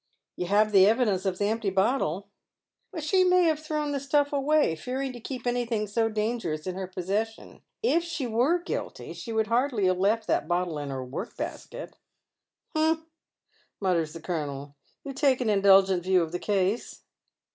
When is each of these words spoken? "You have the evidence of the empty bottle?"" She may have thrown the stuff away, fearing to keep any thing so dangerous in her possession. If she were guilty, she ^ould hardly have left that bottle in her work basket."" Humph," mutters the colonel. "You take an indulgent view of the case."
"You 0.37 0.47
have 0.47 0.71
the 0.71 0.87
evidence 0.87 1.27
of 1.27 1.37
the 1.37 1.45
empty 1.45 1.69
bottle?"" 1.69 2.27
She 3.01 3.23
may 3.23 3.43
have 3.43 3.59
thrown 3.59 3.91
the 3.91 3.99
stuff 3.99 4.33
away, 4.33 4.75
fearing 4.75 5.13
to 5.13 5.19
keep 5.19 5.45
any 5.45 5.63
thing 5.63 5.85
so 5.85 6.09
dangerous 6.09 6.65
in 6.65 6.73
her 6.73 6.87
possession. 6.87 7.61
If 7.83 8.03
she 8.03 8.25
were 8.25 8.57
guilty, 8.57 9.13
she 9.13 9.31
^ould 9.31 9.45
hardly 9.45 9.85
have 9.85 9.99
left 9.99 10.25
that 10.25 10.47
bottle 10.47 10.79
in 10.79 10.89
her 10.89 11.05
work 11.05 11.37
basket."" 11.37 11.97
Humph," 12.75 13.01
mutters 13.79 14.13
the 14.13 14.21
colonel. 14.21 14.75
"You 15.03 15.13
take 15.13 15.39
an 15.39 15.51
indulgent 15.51 16.01
view 16.01 16.23
of 16.23 16.31
the 16.31 16.39
case." 16.39 17.03